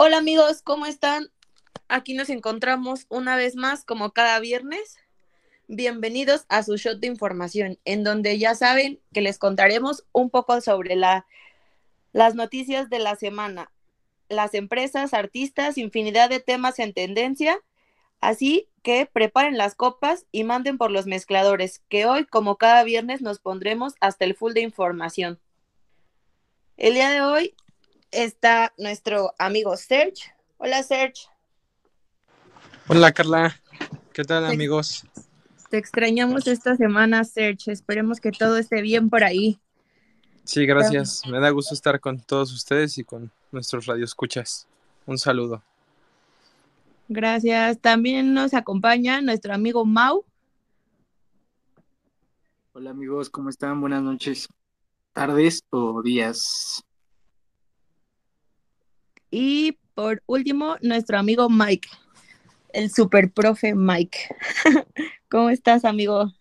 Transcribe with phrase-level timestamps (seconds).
[0.00, 1.28] Hola amigos, ¿cómo están?
[1.88, 4.96] Aquí nos encontramos una vez más como cada viernes.
[5.66, 10.60] Bienvenidos a su shot de información, en donde ya saben que les contaremos un poco
[10.60, 11.26] sobre la,
[12.12, 13.72] las noticias de la semana,
[14.28, 17.58] las empresas, artistas, infinidad de temas en tendencia.
[18.20, 23.20] Así que preparen las copas y manden por los mezcladores, que hoy, como cada viernes,
[23.20, 25.40] nos pondremos hasta el full de información.
[26.76, 27.56] El día de hoy
[28.10, 30.32] está nuestro amigo Serge.
[30.58, 31.26] Hola Serge.
[32.88, 33.60] Hola Carla,
[34.12, 35.04] ¿qué tal Te- amigos?
[35.70, 37.70] Te extrañamos esta semana, Serge.
[37.70, 39.60] Esperemos que todo esté bien por ahí.
[40.44, 41.22] Sí, gracias.
[41.26, 44.66] Me da gusto estar con todos ustedes y con nuestros radioescuchas.
[45.04, 45.62] Un saludo.
[47.08, 47.78] Gracias.
[47.78, 50.24] También nos acompaña nuestro amigo Mau.
[52.72, 53.80] Hola amigos, ¿cómo están?
[53.80, 54.48] Buenas noches,
[55.12, 56.82] tardes o días.
[59.30, 61.88] Y por último, nuestro amigo Mike,
[62.72, 64.18] el super profe Mike.
[65.30, 66.32] ¿Cómo estás, amigo?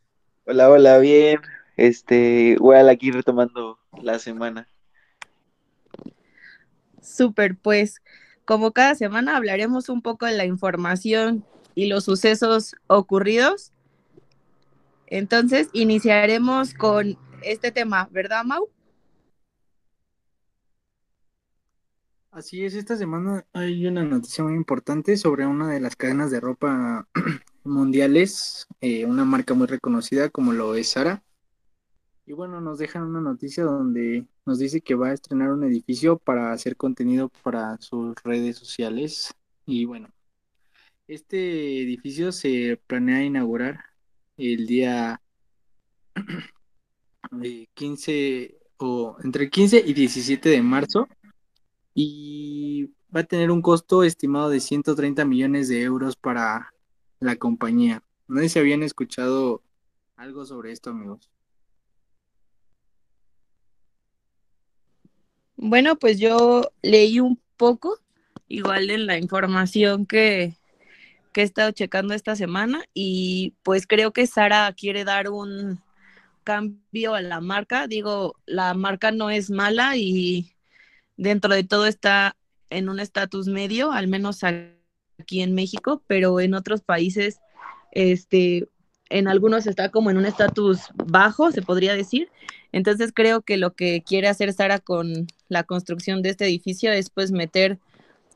[0.45, 1.41] Hola, hola, bien.
[1.75, 4.67] Este, igual aquí retomando la semana.
[7.01, 8.01] Super, pues
[8.45, 13.73] como cada semana hablaremos un poco de la información y los sucesos ocurridos.
[15.07, 18.69] Entonces, iniciaremos con este tema, ¿verdad, Mau?
[22.37, 26.39] Así es, esta semana hay una noticia muy importante sobre una de las cadenas de
[26.39, 27.07] ropa
[27.63, 31.23] mundiales, eh, una marca muy reconocida como lo es Zara.
[32.27, 36.19] Y bueno, nos dejan una noticia donde nos dice que va a estrenar un edificio
[36.19, 39.33] para hacer contenido para sus redes sociales.
[39.65, 40.07] Y bueno,
[41.07, 43.79] este edificio se planea inaugurar
[44.37, 45.19] el día
[47.41, 51.07] eh, 15 o entre el 15 y 17 de marzo
[51.99, 56.71] y va a tener un costo estimado de 130 millones de euros para
[57.19, 58.03] la compañía.
[58.27, 59.63] No sé si habían escuchado
[60.15, 61.31] algo sobre esto, amigos.
[65.55, 67.97] Bueno, pues yo leí un poco,
[68.47, 70.55] igual en la información que,
[71.33, 75.81] que he estado checando esta semana, y pues creo que Sara quiere dar un
[76.43, 77.87] cambio a la marca.
[77.87, 80.53] Digo, la marca no es mala y
[81.17, 82.35] dentro de todo está
[82.69, 87.39] en un estatus medio, al menos aquí en México, pero en otros países,
[87.91, 88.67] este,
[89.09, 92.29] en algunos está como en un estatus bajo, se podría decir.
[92.71, 97.09] Entonces creo que lo que quiere hacer Sara con la construcción de este edificio es
[97.09, 97.79] pues meter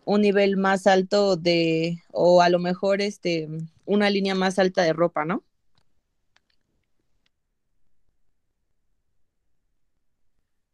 [0.06, 3.48] un nivel más alto de, o a lo mejor este,
[3.86, 5.44] una línea más alta de ropa, ¿no?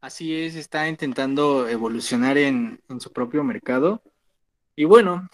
[0.01, 4.01] Así es, está intentando evolucionar en, en su propio mercado.
[4.75, 5.27] Y bueno,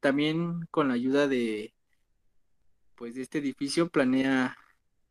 [0.00, 1.72] también con la ayuda de
[2.96, 4.56] pues de este edificio planea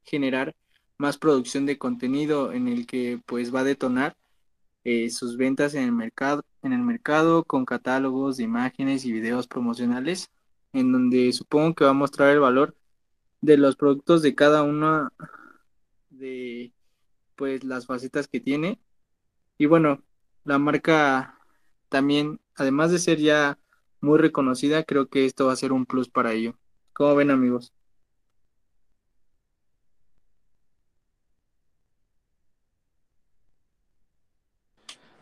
[0.03, 0.55] generar
[0.97, 4.17] más producción de contenido en el que pues va a detonar
[4.83, 9.47] eh, sus ventas en el mercado, en el mercado con catálogos de imágenes y videos
[9.47, 10.29] promocionales,
[10.73, 12.75] en donde supongo que va a mostrar el valor
[13.41, 15.11] de los productos de cada una
[16.09, 16.73] de
[17.35, 18.79] pues las facetas que tiene.
[19.57, 20.03] Y bueno,
[20.43, 21.39] la marca
[21.89, 23.57] también, además de ser ya
[24.01, 26.55] muy reconocida, creo que esto va a ser un plus para ello.
[26.93, 27.73] ¿Cómo ven, amigos?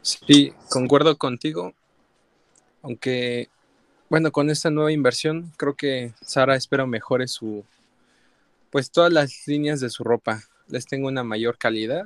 [0.02, 1.74] Sí, concuerdo contigo.
[2.84, 3.50] Aunque,
[4.10, 7.66] bueno, con esta nueva inversión, creo que Sara espero mejore su,
[8.70, 10.44] pues todas las líneas de su ropa.
[10.68, 12.06] Les tengo una mayor calidad.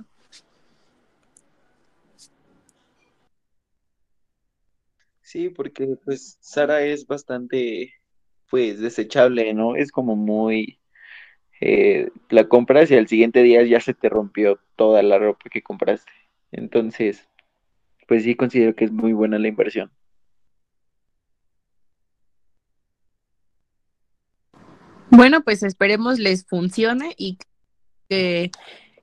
[5.29, 7.93] Sí, porque pues Sara es bastante,
[8.49, 9.75] pues, desechable, ¿no?
[9.75, 10.79] Es como muy,
[11.61, 15.61] eh, la compras y al siguiente día ya se te rompió toda la ropa que
[15.61, 16.11] compraste.
[16.51, 17.29] Entonces,
[18.07, 19.91] pues sí considero que es muy buena la inversión.
[25.11, 27.37] Bueno, pues esperemos les funcione y
[28.09, 28.49] que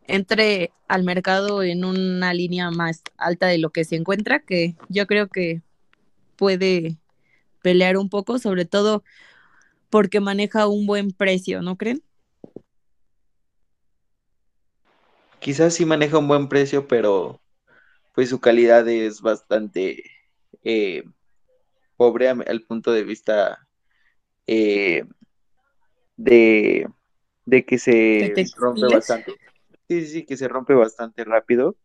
[0.08, 5.06] entre al mercado en una línea más alta de lo que se encuentra, que yo
[5.06, 5.62] creo que
[6.36, 6.96] puede
[7.62, 9.02] pelear un poco, sobre todo
[9.90, 12.02] porque maneja un buen precio, ¿no creen?
[15.40, 17.40] Quizás sí maneja un buen precio, pero
[18.14, 20.02] pues su calidad es bastante
[20.64, 21.04] eh,
[21.96, 23.68] pobre al punto de vista
[24.46, 25.04] eh,
[26.16, 26.88] de,
[27.44, 29.32] de que se rompe bastante.
[29.88, 31.76] Sí, sí, que se rompe bastante rápido.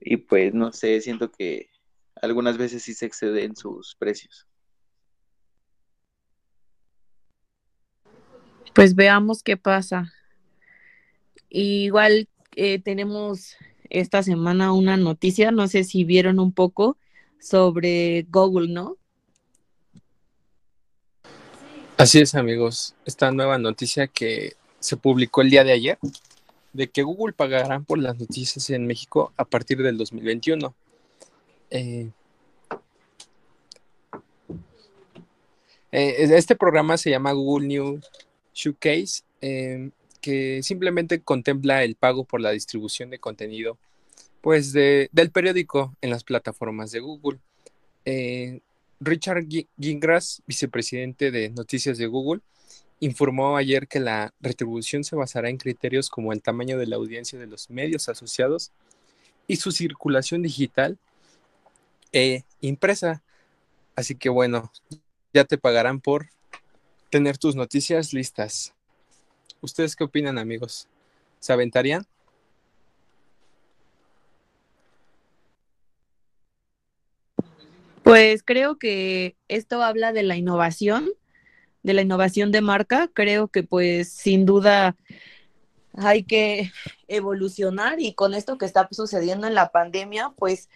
[0.00, 1.70] Y pues no sé, siento que
[2.22, 4.46] algunas veces sí se exceden sus precios.
[8.74, 10.12] Pues veamos qué pasa.
[11.50, 13.56] igual eh, tenemos
[13.90, 16.96] esta semana una noticia, no sé si vieron un poco
[17.40, 18.96] sobre Google, ¿no?
[21.96, 22.94] Así es, amigos.
[23.04, 25.98] Esta nueva noticia que se publicó el día de ayer,
[26.72, 30.74] de que Google pagará por las noticias en México a partir del 2021.
[31.70, 32.10] Eh,
[35.92, 38.00] eh, este programa se llama Google New
[38.54, 43.78] Showcase, eh, que simplemente contempla el pago por la distribución de contenido
[44.40, 47.40] pues del periódico en las plataformas de Google.
[49.00, 49.44] Richard
[49.78, 52.40] Gingras, vicepresidente de Noticias de Google,
[53.00, 57.38] informó ayer que la retribución se basará en criterios como el tamaño de la audiencia
[57.38, 58.70] de los medios asociados
[59.48, 60.98] y su circulación digital
[62.12, 63.22] e impresa.
[63.96, 64.72] Así que bueno,
[65.32, 66.28] ya te pagarán por
[67.10, 68.74] tener tus noticias listas.
[69.60, 70.88] ¿Ustedes qué opinan, amigos?
[71.40, 72.06] ¿Se aventarían?
[78.02, 81.10] Pues creo que esto habla de la innovación,
[81.82, 83.10] de la innovación de marca.
[83.12, 84.96] Creo que pues sin duda
[85.92, 86.72] hay que
[87.08, 90.68] evolucionar y con esto que está sucediendo en la pandemia, pues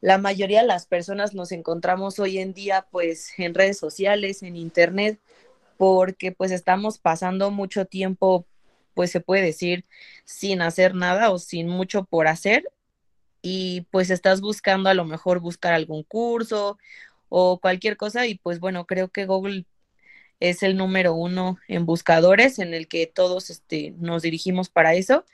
[0.00, 4.56] la mayoría de las personas nos encontramos hoy en día pues en redes sociales, en
[4.56, 5.20] internet,
[5.78, 8.46] porque pues estamos pasando mucho tiempo,
[8.94, 9.84] pues se puede decir,
[10.24, 12.64] sin hacer nada o sin mucho por hacer
[13.42, 16.78] y pues estás buscando a lo mejor buscar algún curso
[17.28, 19.66] o cualquier cosa y pues bueno, creo que Google
[20.40, 25.24] es el número uno en buscadores en el que todos este, nos dirigimos para eso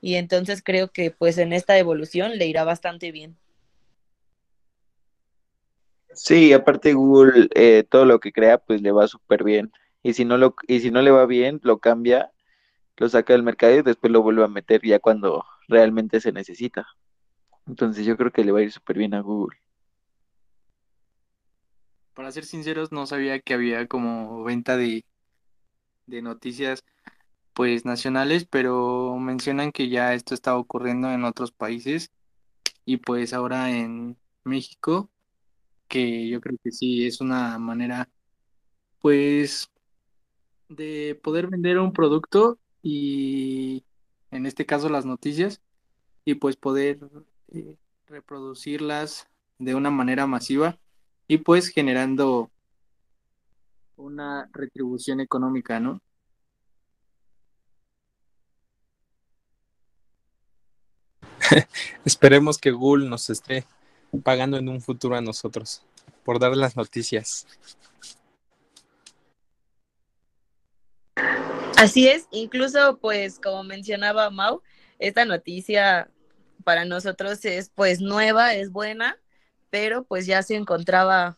[0.00, 3.36] y entonces creo que pues en esta evolución le irá bastante bien.
[6.14, 9.72] Sí, aparte Google eh, todo lo que crea pues le va súper bien
[10.02, 12.30] y si no lo y si no le va bien lo cambia,
[12.96, 16.86] lo saca del mercado y después lo vuelve a meter ya cuando realmente se necesita.
[17.66, 19.58] Entonces yo creo que le va a ir súper bien a Google.
[22.14, 25.04] Para ser sinceros, no sabía que había como venta de,
[26.06, 26.84] de noticias
[27.54, 32.10] pues nacionales, pero mencionan que ya esto está ocurriendo en otros países
[32.84, 35.10] y pues ahora en México,
[35.88, 38.08] que yo creo que sí es una manera
[39.00, 39.70] pues
[40.68, 43.84] de poder vender un producto y
[44.30, 45.60] en este caso las noticias
[46.24, 46.98] y pues poder
[47.48, 47.76] eh,
[48.06, 49.28] reproducirlas
[49.58, 50.78] de una manera masiva
[51.28, 52.50] y pues generando
[53.96, 56.00] una retribución económica, ¿no?
[62.04, 63.66] Esperemos que Google nos esté
[64.22, 65.82] pagando en un futuro a nosotros
[66.24, 67.46] por dar las noticias.
[71.76, 74.62] Así es, incluso pues como mencionaba Mau,
[74.98, 76.08] esta noticia
[76.62, 79.18] para nosotros es pues nueva, es buena,
[79.70, 81.36] pero pues ya se encontraba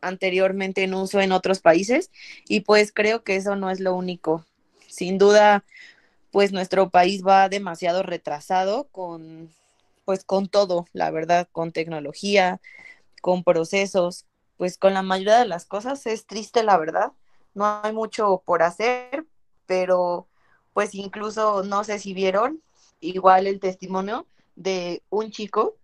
[0.00, 2.10] anteriormente en uso en otros países
[2.48, 4.44] y pues creo que eso no es lo único.
[4.88, 5.64] Sin duda,
[6.30, 9.50] pues nuestro país va demasiado retrasado con
[10.06, 12.62] pues con todo, la verdad, con tecnología,
[13.20, 14.24] con procesos,
[14.56, 17.12] pues con la mayoría de las cosas es triste, la verdad.
[17.54, 19.26] No hay mucho por hacer,
[19.66, 20.28] pero
[20.72, 22.62] pues incluso no sé si vieron
[23.00, 25.76] igual el testimonio de un chico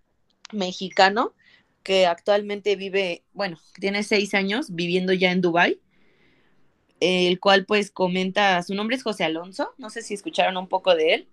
[0.52, 1.34] mexicano
[1.82, 5.80] que actualmente vive, bueno, tiene seis años viviendo ya en Dubai,
[7.00, 10.94] el cual pues comenta, su nombre es José Alonso, no sé si escucharon un poco
[10.94, 11.28] de él,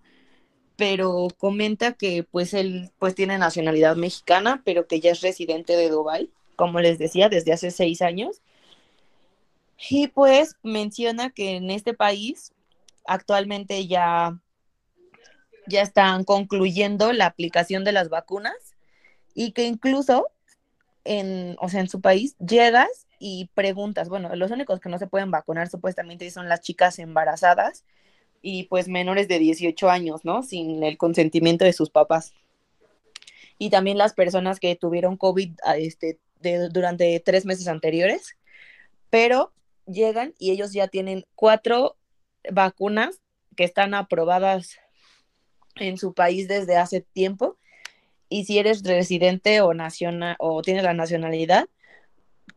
[0.80, 5.90] pero comenta que pues él pues tiene nacionalidad mexicana, pero que ya es residente de
[5.90, 8.42] Dubai, como les decía, desde hace seis años.
[9.90, 12.54] Y pues menciona que en este país
[13.06, 14.40] actualmente ya
[15.68, 18.56] ya están concluyendo la aplicación de las vacunas
[19.36, 20.28] y que incluso
[21.04, 25.08] en, o sea, en su país llegas y preguntas, bueno, los únicos que no se
[25.08, 27.84] pueden vacunar supuestamente son las chicas embarazadas
[28.42, 30.44] y pues menores de 18 años, ¿no?
[30.44, 32.34] Sin el consentimiento de sus papás.
[33.58, 36.20] Y también las personas que tuvieron COVID este,
[36.72, 38.38] durante tres meses anteriores,
[39.10, 39.52] pero
[39.86, 41.98] llegan y ellos ya tienen cuatro
[42.52, 43.20] vacunas
[43.56, 44.80] que están aprobadas
[45.76, 47.58] en su país desde hace tiempo
[48.30, 51.68] y si eres residente o nacional o tienes la nacionalidad,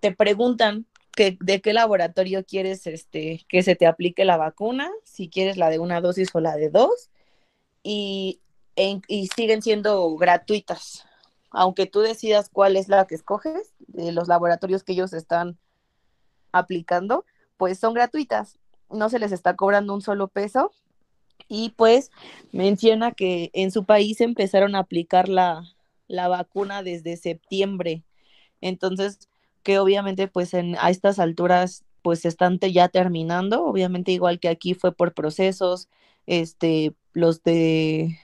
[0.01, 5.57] te preguntan de qué laboratorio quieres este, que se te aplique la vacuna, si quieres
[5.57, 7.11] la de una dosis o la de dos,
[7.83, 8.41] y,
[8.77, 11.05] y siguen siendo gratuitas.
[11.53, 15.59] aunque tú decidas cuál es la que escoges, de los laboratorios que ellos están
[16.51, 17.25] aplicando,
[17.57, 18.59] pues son gratuitas,
[18.91, 20.73] no se les está cobrando un solo peso.
[21.49, 22.11] Y pues
[22.53, 25.65] menciona que en su país empezaron a aplicar la,
[26.09, 28.05] la vacuna desde septiembre,
[28.61, 29.29] entonces
[29.63, 34.75] que obviamente pues en, a estas alturas pues están ya terminando, obviamente igual que aquí
[34.75, 35.89] fue por procesos,
[36.27, 38.19] este, los de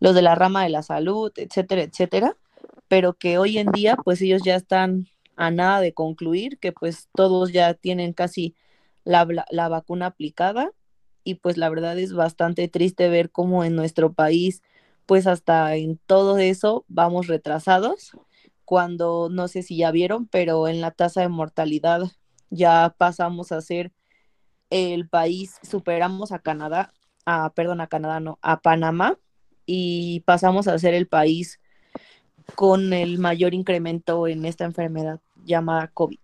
[0.00, 2.36] los de la rama de la salud, etcétera, etcétera,
[2.88, 5.06] pero que hoy en día pues ellos ya están
[5.36, 8.54] a nada de concluir, que pues todos ya tienen casi
[9.04, 10.72] la, la vacuna aplicada
[11.24, 14.62] y pues la verdad es bastante triste ver cómo en nuestro país
[15.06, 18.12] pues hasta en todo eso vamos retrasados
[18.72, 22.04] cuando no sé si ya vieron, pero en la tasa de mortalidad
[22.48, 23.92] ya pasamos a ser
[24.70, 26.94] el país, superamos a Canadá,
[27.26, 29.18] a, perdón, a Canadá, no, a Panamá
[29.66, 31.60] y pasamos a ser el país
[32.54, 36.18] con el mayor incremento en esta enfermedad llamada COVID.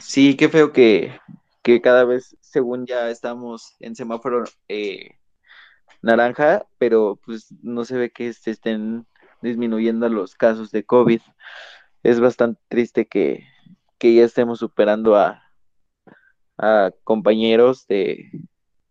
[0.00, 1.20] Sí, qué feo que,
[1.62, 5.18] que cada vez, según ya estamos en semáforo eh,
[6.04, 9.06] naranja, pero pues no se ve que se estén
[9.42, 11.20] disminuyendo los casos de COVID.
[12.02, 13.46] Es bastante triste que,
[13.98, 15.42] que ya estemos superando a,
[16.58, 18.30] a compañeros de,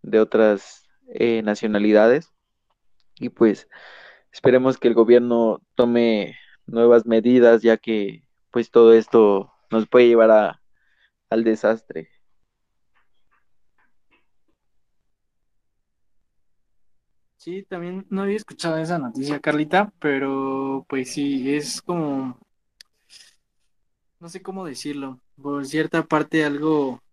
[0.02, 2.34] de otras eh, nacionalidades
[3.20, 3.70] y pues
[4.32, 10.32] esperemos que el gobierno tome nuevas medidas ya que pues todo esto nos puede llevar
[10.32, 10.62] a,
[11.30, 12.10] al desastre.
[17.44, 22.40] Sí, también no había escuchado esa noticia, Carlita, pero pues sí, es como,
[24.22, 27.04] no sé cómo decirlo, por cierta parte algo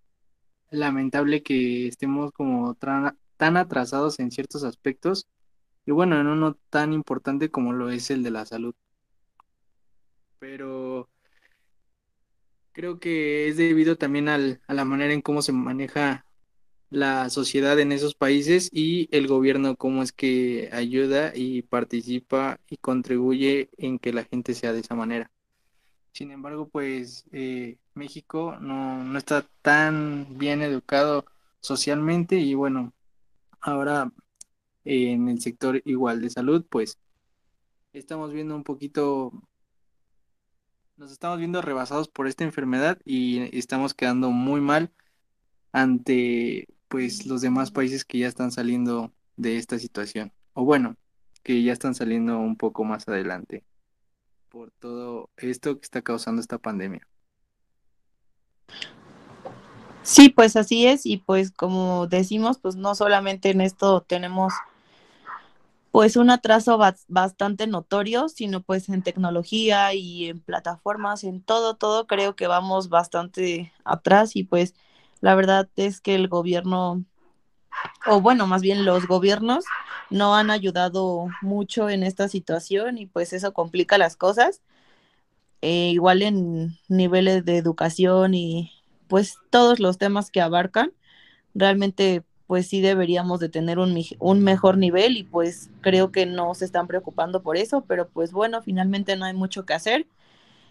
[0.71, 5.27] lamentable que estemos como tan atrasados en ciertos aspectos
[5.85, 8.77] y bueno, en uno tan importante como lo es el de la salud.
[10.39, 11.09] Pero
[12.71, 16.25] creo que es debido también al, a la manera en cómo se maneja
[16.91, 22.77] la sociedad en esos países y el gobierno cómo es que ayuda y participa y
[22.79, 25.31] contribuye en que la gente sea de esa manera.
[26.13, 31.25] Sin embargo, pues eh, México no, no está tan bien educado
[31.61, 32.93] socialmente y bueno,
[33.61, 34.13] ahora
[34.85, 36.99] en el sector igual de salud, pues
[37.93, 39.33] estamos viendo un poquito,
[40.97, 44.91] nos estamos viendo rebasados por esta enfermedad y estamos quedando muy mal
[45.73, 50.33] ante pues los demás países que ya están saliendo de esta situación.
[50.55, 50.97] O bueno,
[51.45, 53.65] que ya están saliendo un poco más adelante
[54.49, 57.07] por todo esto que está causando esta pandemia.
[60.03, 64.53] Sí, pues así es y pues como decimos, pues no solamente en esto tenemos
[65.93, 72.09] pues un atraso bastante notorio, sino pues en tecnología y en plataformas, en todo, todo
[72.09, 74.75] creo que vamos bastante atrás y pues
[75.21, 77.05] la verdad es que el gobierno,
[78.07, 79.65] o bueno, más bien los gobiernos,
[80.11, 84.63] no han ayudado mucho en esta situación y pues eso complica las cosas.
[85.63, 88.73] Eh, igual en niveles de educación y
[89.09, 90.93] pues todos los temas que abarcan,
[91.55, 96.55] realmente pues sí deberíamos de tener un, un mejor nivel y pues creo que no
[96.55, 100.07] se están preocupando por eso, pero pues bueno, finalmente no hay mucho que hacer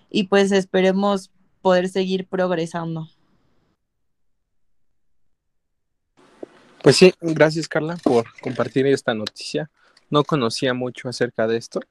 [0.10, 3.10] y pues esperemos poder seguir progresando.
[6.82, 9.70] Pues sí, gracias Carla por compartir esta noticia.
[10.10, 11.82] No conocía mucho acerca de esto,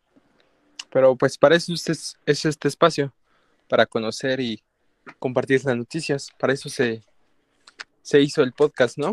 [0.91, 3.13] pero pues para eso es, este espacio,
[3.69, 4.63] para conocer y
[5.19, 6.31] compartir las noticias.
[6.39, 7.03] Para eso se,
[8.03, 9.13] se hizo el podcast, ¿no?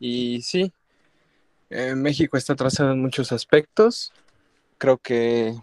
[0.00, 0.72] Y sí,
[1.68, 4.10] México está atrasado en muchos aspectos.
[4.78, 5.54] Creo que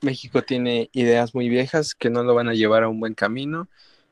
[0.00, 3.68] México tiene ideas muy viejas que no lo van a llevar a un buen camino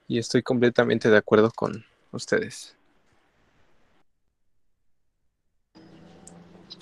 [0.06, 2.76] y estoy completamente de acuerdo con ustedes.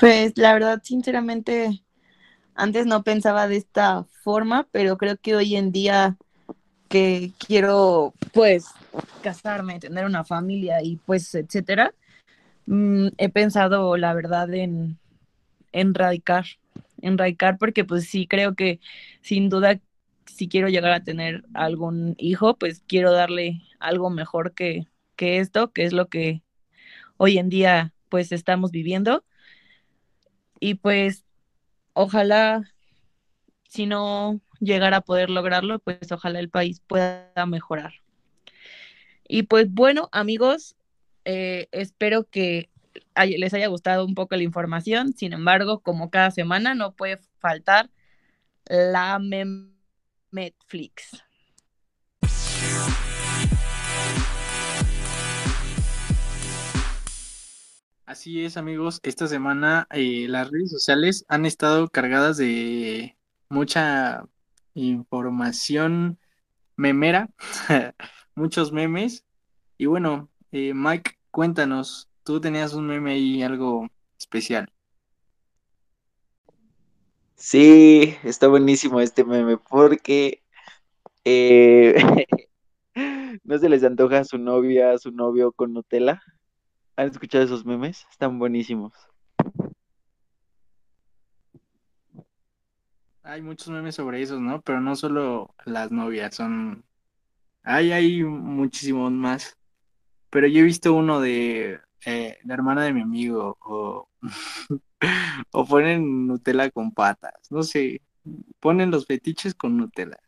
[0.01, 1.85] Pues la verdad, sinceramente,
[2.55, 6.17] antes no pensaba de esta forma, pero creo que hoy en día
[6.89, 8.65] que quiero, pues,
[9.23, 11.93] casarme, tener una familia y pues, etcétera,
[12.65, 14.99] mm, he pensado, la verdad, en,
[15.73, 16.47] en radicar,
[17.03, 18.81] en radicar, porque pues sí creo que
[19.21, 19.81] sin duda,
[20.27, 25.73] si quiero llegar a tener algún hijo, pues quiero darle algo mejor que, que esto,
[25.73, 26.43] que es lo que
[27.19, 29.25] hoy en día pues estamos viviendo
[30.61, 31.25] y pues
[31.95, 32.63] ojalá,
[33.69, 37.95] si no llegara a poder lograrlo, pues ojalá el país pueda mejorar.
[39.27, 40.77] Y pues bueno, amigos,
[41.25, 42.69] eh, espero que
[43.17, 45.15] les haya gustado un poco la información.
[45.15, 47.91] Sin embargo, como cada semana, no puede faltar
[48.67, 49.19] la
[50.31, 51.23] Netflix.
[58.11, 58.99] Así es, amigos.
[59.05, 63.17] Esta semana eh, las redes sociales han estado cargadas de
[63.49, 64.25] mucha
[64.75, 66.19] información
[66.75, 67.31] memera,
[68.35, 69.25] muchos memes.
[69.79, 73.87] Y bueno, eh, Mike, cuéntanos, tú tenías un meme ahí, algo
[74.19, 74.73] especial.
[77.37, 80.43] Sí, está buenísimo este meme porque
[81.25, 81.95] eh,
[83.45, 86.21] no se les antoja a su novia, a su novio con Nutella.
[86.97, 88.07] ¿Han escuchado esos memes?
[88.11, 88.93] Están buenísimos.
[93.23, 94.61] Hay muchos memes sobre esos, ¿no?
[94.63, 96.85] Pero no solo las novias, son...
[97.63, 99.57] Hay, hay muchísimos más.
[100.31, 104.09] Pero yo he visto uno de eh, la hermana de mi amigo o,
[105.53, 108.01] o ponen Nutella con patas, no sé,
[108.61, 110.19] ponen los fetiches con Nutella.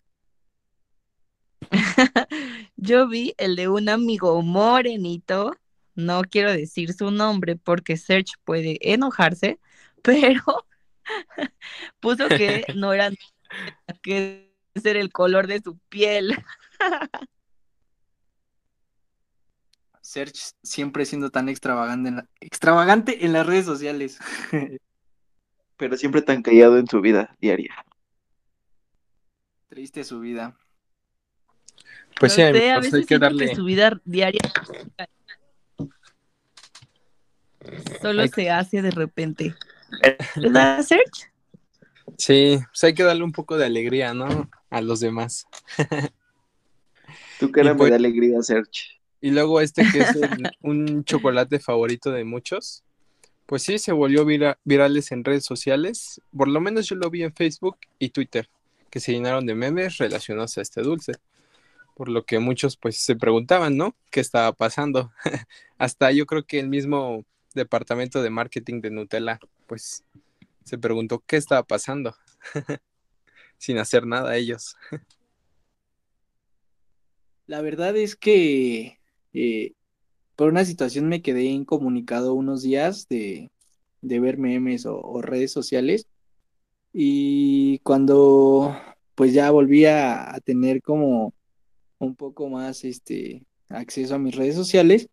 [2.77, 5.53] yo vi el de un amigo morenito
[5.95, 9.59] no quiero decir su nombre porque Serge puede enojarse,
[10.03, 10.67] pero
[12.01, 13.11] puso que no era
[14.03, 16.37] que ser el color de su piel.
[20.01, 24.19] Serge siempre siendo tan extravagante en, extravagante en las redes sociales.
[25.77, 27.75] pero siempre tan callado en su vida diaria.
[29.69, 30.57] Triste su vida.
[32.19, 34.41] Pues sí, a veces hay que darle su vida diaria
[38.01, 39.55] Solo se hace de repente.
[40.37, 41.31] ¿Verdad, Serge?
[42.19, 44.51] Sí, pues hay que darle un poco de alegría, ¿no?
[44.71, 45.47] A los demás.
[47.39, 49.01] Tu cara me da alegría, Serge.
[49.21, 50.11] Y luego este que es
[50.63, 52.83] un chocolate favorito de muchos,
[53.47, 54.25] pues sí, se volvió
[54.65, 56.21] virales en redes sociales.
[56.37, 58.49] Por lo menos yo lo vi en Facebook y Twitter,
[58.91, 61.13] que se llenaron de memes relacionados a este dulce.
[61.95, 63.95] Por lo que muchos pues se preguntaban, ¿no?
[64.11, 65.13] ¿Qué estaba pasando?
[65.79, 70.05] Hasta yo creo que el mismo departamento de marketing de Nutella, pues
[70.65, 72.15] se preguntó qué estaba pasando,
[73.59, 74.77] sin hacer nada ellos.
[77.47, 78.99] La verdad es que
[79.33, 79.73] eh,
[80.37, 83.51] por una situación me quedé incomunicado unos días de,
[84.01, 86.07] ver memes o, redes sociales
[86.93, 88.77] y cuando
[89.15, 91.35] pues ya volví a, a tener como
[91.99, 95.09] un poco más este acceso a mis redes sociales,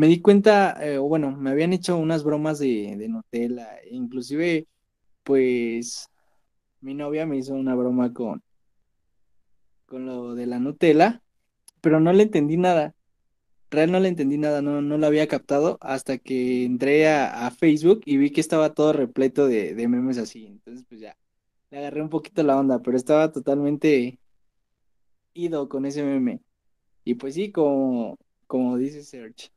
[0.00, 4.66] me di cuenta, eh, bueno, me habían hecho unas bromas de, Nutella, inclusive,
[5.24, 6.08] pues,
[6.80, 8.42] mi novia me hizo una broma con,
[9.84, 11.22] con lo de la Nutella,
[11.82, 12.94] pero no le entendí nada.
[13.70, 18.00] Real no le entendí nada, no, no lo había captado hasta que entré a, Facebook
[18.06, 20.46] y vi que estaba todo repleto de, de, memes así.
[20.46, 21.16] Entonces, pues ya,
[21.70, 24.18] le agarré un poquito la onda, pero estaba totalmente
[25.34, 26.40] ido con ese meme.
[27.04, 29.50] Y pues sí, como, como dice Serge,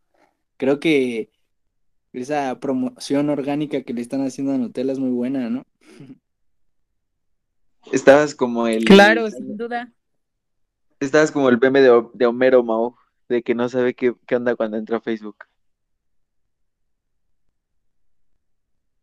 [0.64, 1.30] creo que
[2.14, 5.66] esa promoción orgánica que le están haciendo a Nutella es muy buena, ¿no?
[7.92, 8.86] Estabas como el...
[8.86, 9.92] Claro, sin duda.
[11.02, 12.96] Estabas como el meme de, de Homero Mao,
[13.28, 15.36] de que no sabe qué, qué onda cuando entra a Facebook.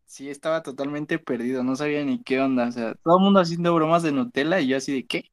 [0.05, 2.69] Sí, estaba totalmente perdido, no sabía ni qué onda.
[2.69, 5.29] O sea, todo el mundo haciendo bromas de Nutella y yo así de qué.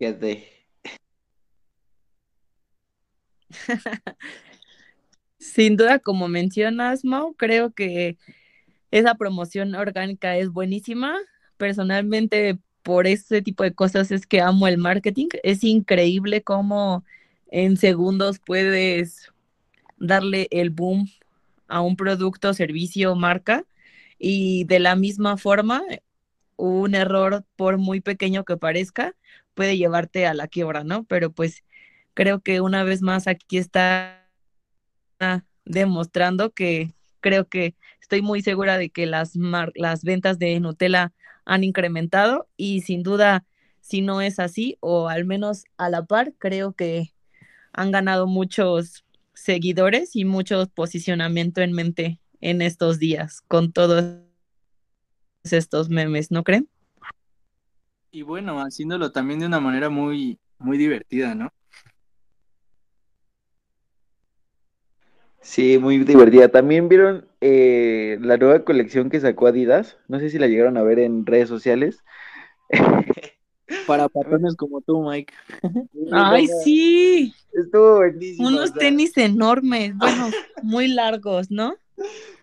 [0.00, 0.54] ¿Qué de?
[5.38, 8.16] Sin duda, como mencionas, Mau, creo que
[8.90, 11.16] esa promoción orgánica es buenísima.
[11.56, 15.28] Personalmente, por ese tipo de cosas es que amo el marketing.
[15.42, 17.04] Es increíble cómo
[17.50, 19.32] en segundos puedes
[19.98, 21.08] darle el boom
[21.68, 23.64] a un producto, servicio, marca.
[24.18, 25.82] Y de la misma forma,
[26.56, 29.16] un error, por muy pequeño que parezca,
[29.54, 31.04] puede llevarte a la quiebra, ¿no?
[31.04, 31.63] Pero pues
[32.14, 34.30] creo que una vez más aquí está
[35.64, 39.32] demostrando que creo que estoy muy segura de que las,
[39.74, 41.12] las ventas de Nutella
[41.44, 43.44] han incrementado y sin duda,
[43.80, 47.12] si no es así, o al menos a la par, creo que
[47.72, 54.20] han ganado muchos seguidores y mucho posicionamiento en mente en estos días con todos
[55.42, 56.68] estos memes, ¿no creen?
[58.10, 61.52] Y bueno, haciéndolo también de una manera muy, muy divertida, ¿no?
[65.44, 66.48] Sí, muy divertida.
[66.48, 69.98] También vieron eh, la nueva colección que sacó Adidas.
[70.08, 72.02] No sé si la llegaron a ver en redes sociales.
[73.86, 75.34] Para patrones como tú, Mike.
[76.12, 77.34] Ay, sí.
[77.52, 78.48] Estuvo buenísimo.
[78.48, 80.30] Unos o sea, tenis enormes, bueno,
[80.62, 81.76] muy largos, ¿no?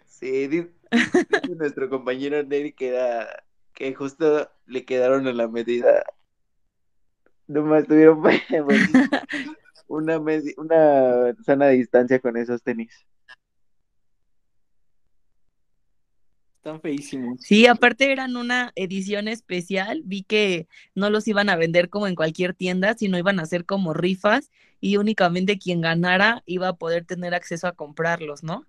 [0.06, 6.04] Sí, di- dice nuestro compañero Neri que era que justo le quedaron a la medida.
[7.48, 8.22] Nomás tuvieron.
[9.92, 12.94] una, medi- una sana distancia con esos tenis.
[16.58, 17.42] Están feísimos.
[17.42, 20.02] Sí, aparte eran una edición especial.
[20.06, 23.66] Vi que no los iban a vender como en cualquier tienda, sino iban a hacer
[23.66, 28.66] como rifas y únicamente quien ganara iba a poder tener acceso a comprarlos, ¿no?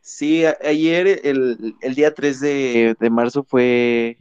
[0.00, 4.18] Sí, ayer, el, el día 3 de, de marzo fue,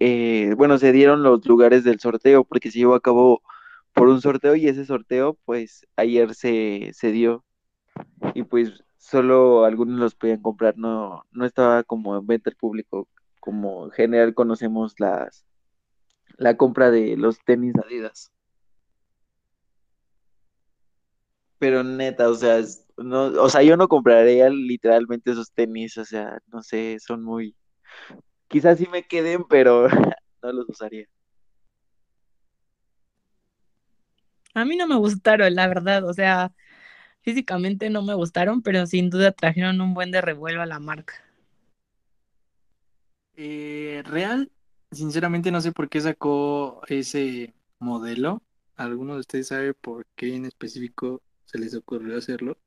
[0.00, 3.42] eh, bueno, se dieron los lugares del sorteo porque se llevó a cabo
[3.94, 7.44] por un sorteo y ese sorteo, pues, ayer se, se dio
[8.34, 13.08] y pues solo algunos los podían comprar, no, no estaba como en venta al público,
[13.40, 15.46] como en general conocemos las,
[16.36, 18.30] la compra de los tenis Adidas.
[21.58, 22.60] Pero neta, o sea,
[22.96, 27.54] no, o sea, yo no compraría literalmente esos tenis, o sea, no sé, son muy,
[28.48, 29.88] quizás sí me queden, pero
[30.42, 31.06] no los usaría.
[34.54, 36.52] A mí no me gustaron, la verdad, o sea,
[37.22, 41.14] físicamente no me gustaron, pero sin duda trajeron un buen de revuelo a la marca.
[43.36, 44.50] Eh, Real,
[44.90, 48.42] sinceramente no sé por qué sacó ese modelo.
[48.76, 52.58] ¿Alguno de ustedes sabe por qué en específico se les ocurrió hacerlo?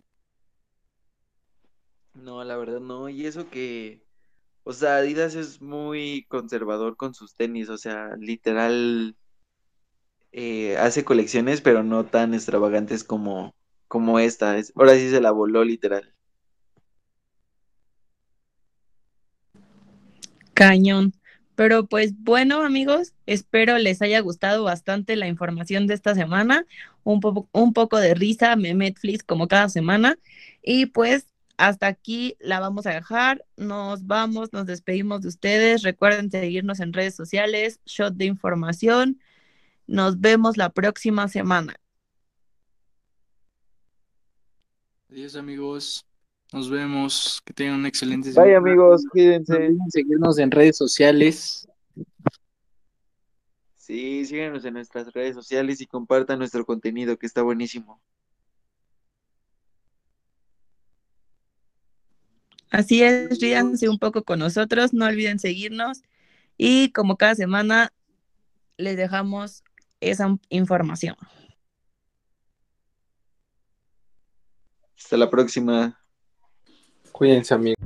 [2.13, 4.03] No, la verdad no, y eso que,
[4.63, 9.15] o sea, Adidas es muy conservador con sus tenis, o sea, literal
[10.33, 13.55] eh, hace colecciones, pero no tan extravagantes como,
[13.87, 14.57] como esta.
[14.57, 16.11] Es, ahora sí se la voló literal.
[20.53, 21.13] Cañón.
[21.55, 26.65] Pero pues bueno, amigos, espero les haya gustado bastante la información de esta semana.
[27.03, 30.17] Un, po un poco de risa, Netflix como cada semana.
[30.63, 33.45] Y pues hasta aquí la vamos a dejar.
[33.55, 35.83] Nos vamos, nos despedimos de ustedes.
[35.83, 39.19] Recuerden seguirnos en redes sociales, Shot de Información.
[39.93, 41.75] Nos vemos la próxima semana.
[45.07, 46.03] Adiós, amigos.
[46.51, 47.39] Nos vemos.
[47.45, 48.57] Que tengan un excelente Bye semana.
[48.57, 49.53] amigos, cuídense.
[49.53, 51.67] olviden seguirnos en redes sociales.
[53.75, 58.01] Sí, síganos en nuestras redes sociales y compartan nuestro contenido que está buenísimo.
[62.71, 66.01] Así es, ríanse un poco con nosotros, no olviden seguirnos
[66.57, 67.93] y como cada semana
[68.77, 69.62] les dejamos
[70.09, 71.15] esa información.
[74.97, 75.99] Hasta la próxima.
[77.11, 77.82] Cuídense, amigos.